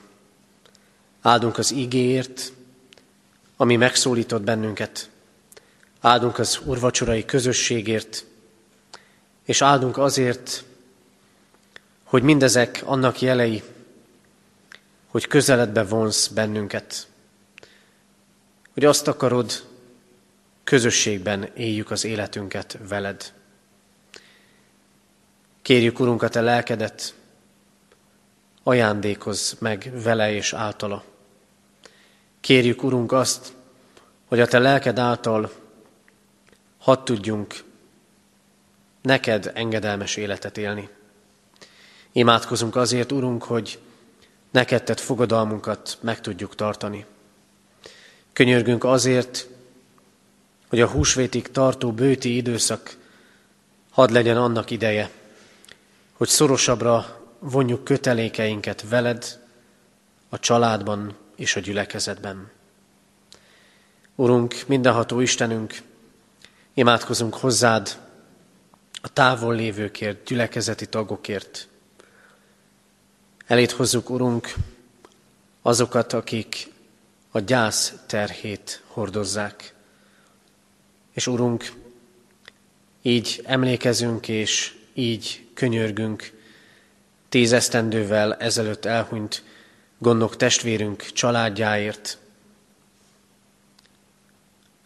[1.21, 2.51] Áldunk az igéért,
[3.57, 5.09] ami megszólított bennünket.
[6.01, 8.25] Áldunk az urvacsorai közösségért,
[9.45, 10.63] és áldunk azért,
[12.03, 13.63] hogy mindezek annak jelei,
[15.07, 17.07] hogy közeledbe vonsz bennünket,
[18.73, 19.65] hogy azt akarod,
[20.63, 23.33] közösségben éljük az életünket veled.
[25.61, 27.13] Kérjük, Urunk, a Te lelkedet,
[28.63, 31.03] ajándékozz meg vele és általa.
[32.39, 33.53] Kérjük, Urunk, azt,
[34.27, 35.51] hogy a Te lelked által
[36.87, 37.63] hadd tudjunk
[39.01, 40.89] neked engedelmes életet élni.
[42.11, 43.79] Imádkozunk azért, Urunk, hogy
[44.51, 47.05] neked tett fogadalmunkat meg tudjuk tartani.
[48.33, 49.47] Könyörgünk azért,
[50.67, 52.97] hogy a húsvétig tartó bőti időszak
[53.91, 55.09] hadd legyen annak ideje,
[56.13, 59.39] hogy szorosabbra vonjuk kötelékeinket veled,
[60.29, 62.51] a családban és a gyülekezetben.
[64.15, 65.85] Urunk, mindenható Istenünk,
[66.77, 67.97] imádkozunk hozzád
[69.01, 71.67] a távol lévőkért, gyülekezeti tagokért.
[73.47, 74.53] Elét hozzuk, Urunk,
[75.61, 76.71] azokat, akik
[77.31, 79.73] a gyász terhét hordozzák.
[81.13, 81.73] És Urunk,
[83.01, 86.31] így emlékezünk és így könyörgünk
[87.29, 89.43] tízesztendővel ezelőtt elhunyt
[89.97, 92.17] gondok testvérünk családjáért.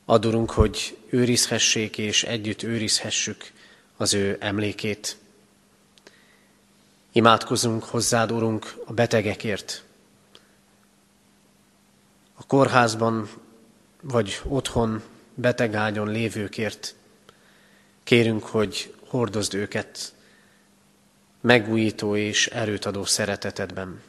[0.06, 3.52] Adurunk, hogy őrizhessék és együtt őrizhessük
[3.98, 5.18] az ő emlékét.
[7.12, 9.84] Imádkozunk hozzád, Urunk, a betegekért.
[12.34, 13.30] A kórházban
[14.02, 15.02] vagy otthon
[15.34, 16.96] betegágyon lévőkért.
[18.04, 20.14] Kérünk, hogy hordozd őket
[21.42, 24.02] megújító és erőt adó szeretetedben.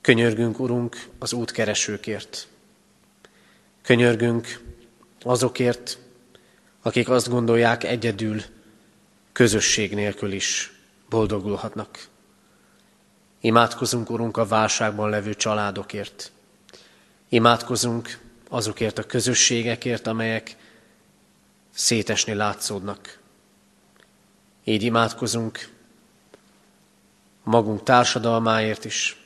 [0.00, 2.48] Könyörgünk, Urunk, az útkeresőkért.
[3.88, 4.60] Könyörgünk
[5.22, 5.98] azokért,
[6.82, 8.42] akik azt gondolják egyedül,
[9.32, 10.72] közösség nélkül is
[11.08, 12.08] boldogulhatnak.
[13.40, 16.32] Imádkozunk, Urunk, a válságban levő családokért.
[17.28, 18.18] Imádkozunk
[18.48, 20.56] azokért a közösségekért, amelyek
[21.70, 23.18] szétesni látszódnak.
[24.64, 25.72] Így imádkozunk
[27.42, 29.24] magunk társadalmáért is,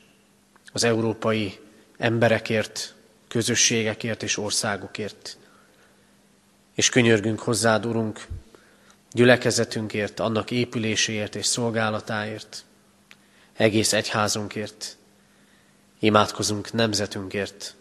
[0.72, 1.58] az európai
[1.96, 2.94] emberekért,
[3.32, 5.36] közösségekért és országokért.
[6.74, 8.26] És könyörgünk hozzád, Urunk,
[9.12, 12.64] gyülekezetünkért, annak épüléséért és szolgálatáért,
[13.52, 14.96] egész egyházunkért,
[15.98, 17.74] imádkozunk nemzetünkért,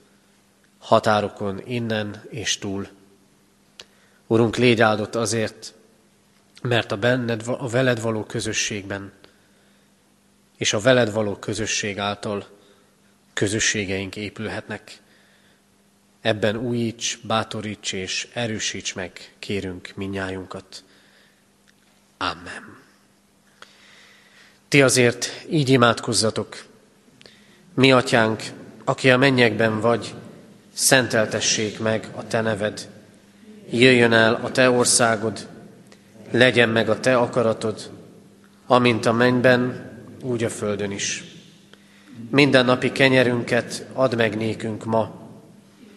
[0.80, 2.88] határokon innen és túl.
[4.28, 5.74] Urunk, légy áldott azért,
[6.62, 9.12] mert a, benned, a veled való közösségben
[10.58, 12.48] és a veled való közösség által
[13.34, 15.02] közösségeink épülhetnek.
[16.22, 20.84] Ebben újíts, bátoríts és erősíts meg, kérünk minnyájunkat.
[22.18, 22.78] Amen.
[24.68, 26.66] Ti azért így imádkozzatok.
[27.74, 28.44] Mi, atyánk,
[28.84, 30.14] aki a mennyekben vagy,
[30.74, 32.90] szenteltessék meg a te neved.
[33.70, 35.48] Jöjjön el a te országod,
[36.32, 37.90] legyen meg a te akaratod,
[38.66, 39.90] amint a mennyben,
[40.22, 41.24] úgy a földön is.
[42.30, 45.21] Minden napi kenyerünket add meg nékünk ma,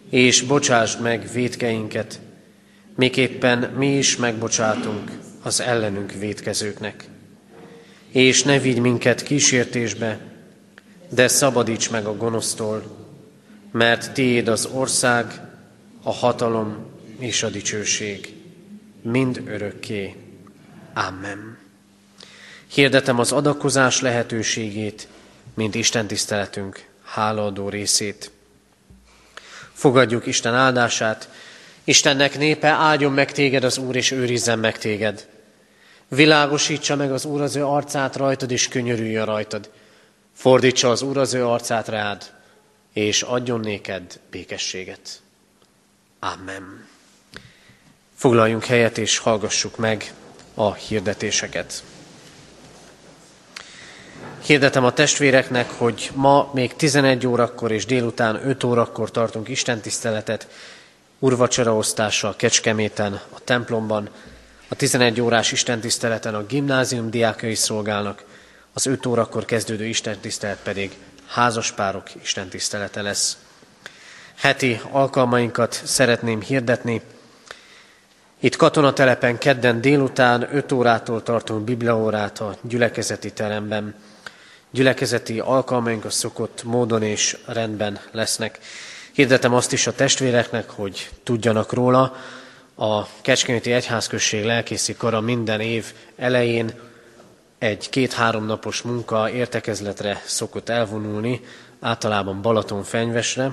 [0.09, 2.19] és bocsásd meg védkeinket,
[2.95, 7.09] miképpen mi is megbocsátunk az ellenünk védkezőknek.
[8.11, 10.19] És ne vigy minket kísértésbe,
[11.09, 12.83] de szabadíts meg a gonosztól,
[13.71, 15.41] mert tiéd az ország,
[16.03, 16.77] a hatalom
[17.19, 18.33] és a dicsőség,
[19.01, 20.15] mind örökké.
[20.93, 21.57] Amen.
[22.67, 25.07] Hirdetem az adakozás lehetőségét,
[25.53, 28.31] mint Isten tiszteletünk hálaadó részét.
[29.75, 31.29] Fogadjuk Isten áldását.
[31.83, 35.27] Istennek népe, áldjon meg téged az Úr, és őrizzen meg téged.
[36.07, 39.69] Világosítsa meg az Úr az ő arcát rajtad, és könyörüljön rajtad.
[40.33, 42.31] Fordítsa az Úr az ő arcát rád,
[42.93, 45.21] és adjon néked békességet.
[46.19, 46.87] Amen.
[48.15, 50.13] Foglaljunk helyet, és hallgassuk meg
[50.53, 51.83] a hirdetéseket.
[54.45, 60.47] Hirdetem a testvéreknek, hogy ma még 11 órakor és délután 5 órakor tartunk istentiszteletet,
[61.19, 64.09] urvacseraosztással Kecskeméten, a templomban.
[64.67, 68.23] A 11 órás istentiszteleten a gimnázium diákjai szolgálnak,
[68.73, 70.91] az 5 órakor kezdődő istentisztelet pedig
[71.27, 73.37] házaspárok istentisztelete lesz.
[74.35, 77.01] Heti alkalmainkat szeretném hirdetni.
[78.39, 83.95] Itt katonatelepen kedden délután 5 órától tartunk bibliaórát a gyülekezeti teremben
[84.75, 88.59] gyülekezeti alkalmaink a szokott módon és rendben lesznek.
[89.11, 92.15] Hirdetem azt is a testvéreknek, hogy tudjanak róla.
[92.75, 96.73] A Kecskeméti Egyházközség lelkészi kara minden év elején
[97.57, 101.41] egy két-három napos munka értekezletre szokott elvonulni,
[101.79, 103.51] általában Balaton fenyvesre.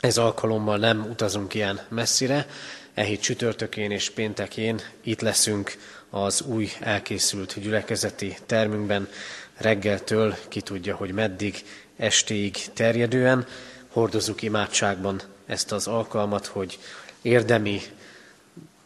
[0.00, 2.46] Ez alkalommal nem utazunk ilyen messzire,
[2.94, 5.76] e hét csütörtökén és péntekén itt leszünk
[6.10, 9.08] az új elkészült gyülekezeti termünkben,
[9.56, 11.64] reggeltől ki tudja, hogy meddig,
[11.96, 13.46] estéig terjedően.
[13.88, 16.78] Hordozzuk imádságban ezt az alkalmat, hogy
[17.22, 17.80] érdemi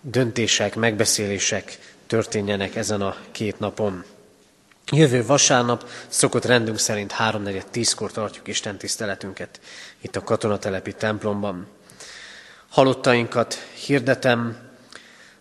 [0.01, 4.05] döntések, megbeszélések történjenek ezen a két napon.
[4.91, 9.61] Jövő vasárnap szokott rendünk szerint 3-4-10-kor tartjuk Isten tiszteletünket
[10.01, 11.67] itt a katonatelepi templomban.
[12.69, 14.68] Halottainkat hirdetem,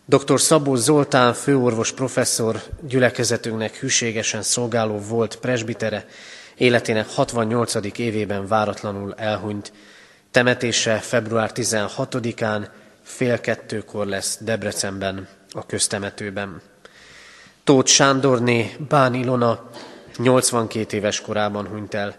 [0.10, 0.40] Dr.
[0.40, 6.06] Szabó Zoltán főorvos professzor gyülekezetünknek hűségesen szolgáló volt presbitere,
[6.56, 7.76] életének 68.
[7.98, 9.74] évében váratlanul elhunyt.
[10.32, 12.68] Temetése február 16-án
[13.02, 16.62] fél kettőkor lesz Debrecenben, a köztemetőben.
[17.64, 19.70] Tóth Sándorné Bán Ilona
[20.18, 22.16] 82 éves korában hunyt el.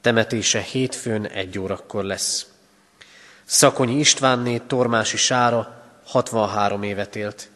[0.00, 2.46] Temetése hétfőn egy órakor lesz.
[3.44, 7.50] Szakonyi Istvánné Tormási Sára 63 évet élt.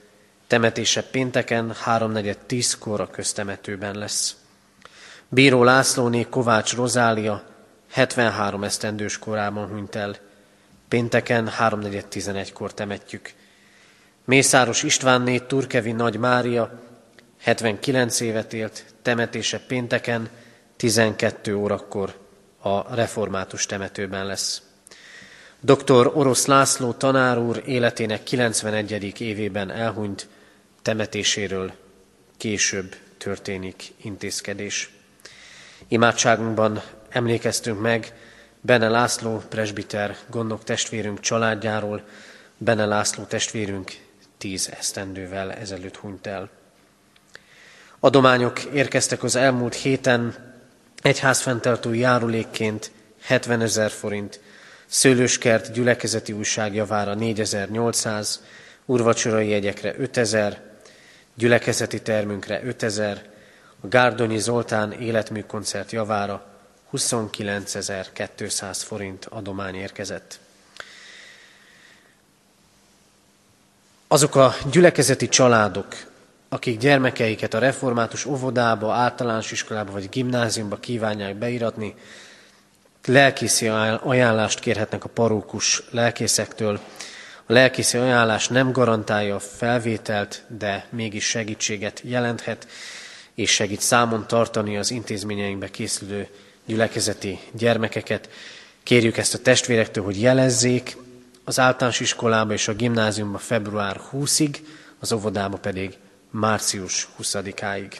[0.46, 4.36] Temetése pénteken 3.4.10-kor a köztemetőben lesz.
[5.28, 7.42] Bíró Lászlóné Kovács Rozália
[7.90, 10.16] 73 esztendős korában hunyt el.
[10.88, 13.32] Pénteken 3.4.11-kor temetjük.
[14.24, 16.80] Mészáros Istvánné Turkevi Nagy Mária
[17.40, 20.28] 79 évet élt, temetése pénteken
[20.76, 22.14] 12 órakor
[22.60, 24.62] a református temetőben lesz.
[25.66, 26.10] Dr.
[26.14, 29.20] Orosz László tanár úr életének 91.
[29.20, 30.28] évében elhunyt,
[30.82, 31.72] temetéséről
[32.36, 34.90] később történik intézkedés.
[35.88, 38.14] Imádságunkban emlékeztünk meg
[38.60, 42.02] Bene László presbiter gondok testvérünk családjáról,
[42.58, 43.92] Bene László testvérünk
[44.38, 46.48] tíz esztendővel ezelőtt hunyt el.
[48.00, 50.34] Adományok érkeztek az elmúlt héten,
[51.02, 52.90] egyházfenntartó járulékként
[53.20, 54.40] 70 ezer forint,
[54.86, 58.42] Szőlőskert gyülekezeti újság javára 4800,
[58.84, 60.60] urvacsorai jegyekre 5000,
[61.34, 63.22] gyülekezeti termünkre 5000,
[63.80, 66.46] a Gárdonyi Zoltán életműkoncert javára
[66.92, 70.38] 29.200 forint adomány érkezett.
[74.08, 75.86] Azok a gyülekezeti családok,
[76.48, 81.94] akik gyermekeiket a református óvodába, általános iskolába vagy gimnáziumba kívánják beiratni,
[83.06, 83.68] lelkészi
[84.02, 86.80] ajánlást kérhetnek a parókus lelkészektől.
[87.46, 92.66] A lelkészi ajánlás nem garantálja a felvételt, de mégis segítséget jelenthet,
[93.34, 96.28] és segít számon tartani az intézményeinkbe készülő
[96.66, 98.28] gyülekezeti gyermekeket.
[98.82, 100.96] Kérjük ezt a testvérektől, hogy jelezzék
[101.44, 104.56] az általános iskolába és a gimnáziumba február 20-ig,
[105.00, 105.96] az óvodába pedig
[106.30, 107.92] március 20-áig.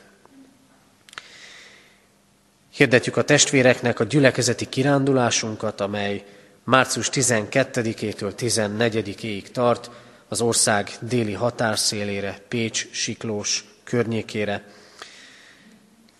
[2.76, 6.24] Hirdetjük a testvéreknek a gyülekezeti kirándulásunkat, amely
[6.64, 9.90] március 12-től 14-ig tart
[10.28, 14.64] az ország déli határszélére, Pécs, Siklós környékére.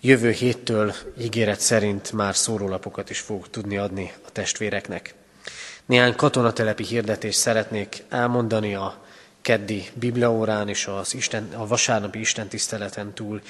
[0.00, 5.14] Jövő héttől ígéret szerint már szórólapokat is fog tudni adni a testvéreknek.
[5.86, 9.04] Néhány katonatelepi hirdetést szeretnék elmondani a
[9.40, 13.40] keddi bibliaórán és az Isten, a vasárnapi istentiszteleten túl.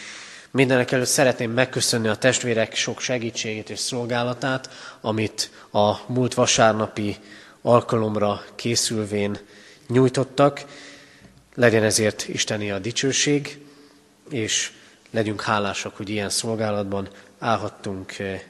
[0.50, 4.70] Mindenek előtt szeretném megköszönni a testvérek sok segítségét és szolgálatát,
[5.00, 7.16] amit a múlt vasárnapi
[7.62, 9.38] alkalomra készülvén
[9.88, 10.64] nyújtottak.
[11.54, 13.64] Legyen ezért Isteni a dicsőség,
[14.30, 14.72] és
[15.10, 18.42] legyünk hálásak, hogy ilyen szolgálatban állhattunk eh,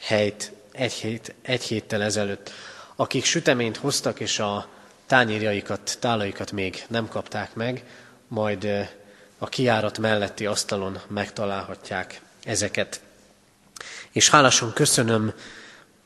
[0.00, 2.50] helyt egy, hét, egy héttel ezelőtt.
[2.96, 4.68] Akik süteményt hoztak, és a
[5.06, 7.84] tányérjaikat, tálaikat még nem kapták meg,
[8.28, 8.88] majd eh,
[9.42, 13.00] a kiárat melletti asztalon megtalálhatják ezeket.
[14.12, 15.32] És hálásan köszönöm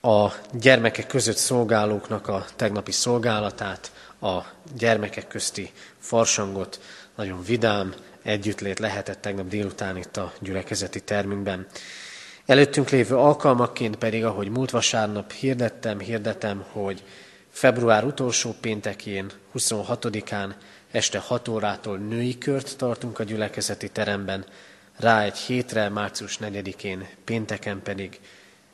[0.01, 4.39] a gyermekek között szolgálóknak a tegnapi szolgálatát, a
[4.77, 6.81] gyermekek közti farsangot,
[7.15, 11.67] nagyon vidám együttlét lehetett tegnap délután itt a gyülekezeti termünkben.
[12.47, 17.03] Előttünk lévő alkalmakként pedig, ahogy múlt vasárnap hirdettem, hirdetem, hogy
[17.51, 20.55] február utolsó péntekén, 26-án
[20.97, 24.45] este 6 órától női kört tartunk a gyülekezeti teremben,
[24.97, 28.21] rá egy hétre, március 4-én, pénteken pedig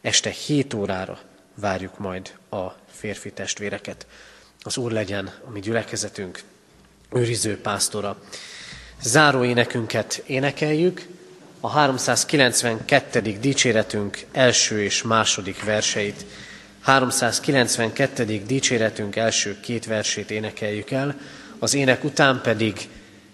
[0.00, 1.18] este 7 órára
[1.54, 4.06] várjuk majd a férfi testvéreket.
[4.60, 6.42] Az Úr legyen a mi gyülekezetünk
[7.12, 8.22] őriző pásztora.
[9.00, 11.06] Záró énekünket énekeljük,
[11.60, 13.20] a 392.
[13.20, 16.24] dicséretünk első és második verseit.
[16.80, 18.24] 392.
[18.46, 21.16] dicséretünk első két versét énekeljük el,
[21.62, 22.88] az ének után pedig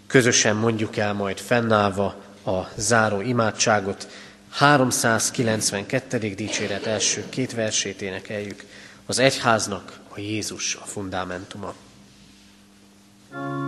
[0.07, 2.15] közösen mondjuk el majd fennállva
[2.45, 4.09] a záró imádságot.
[4.51, 6.19] 392.
[6.19, 8.65] dicséret első két versét énekeljük.
[9.07, 11.75] Az egyháznak a Jézus a fundamentuma.
[13.31, 13.68] thank you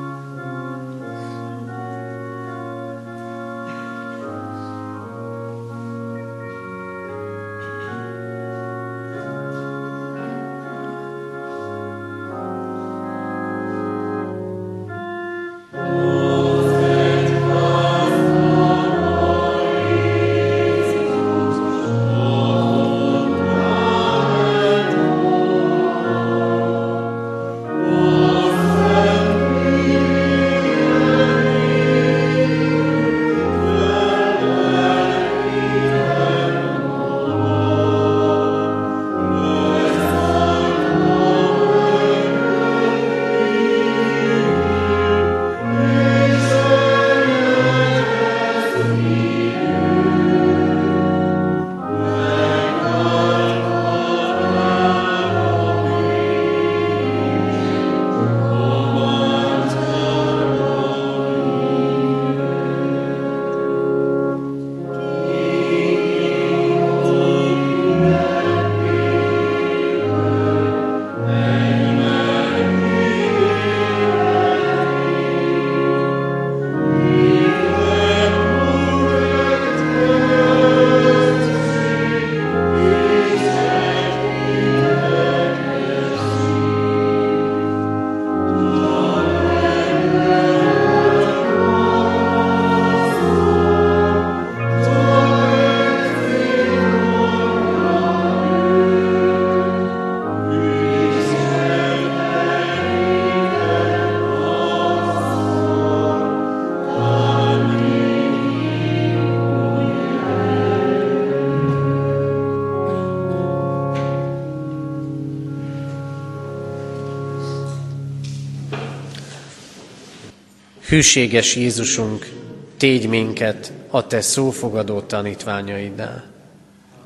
[120.90, 122.28] Hűséges Jézusunk,
[122.76, 126.24] tégy minket a Te szófogadó tanítványaiddá.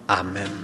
[0.07, 0.64] Amen.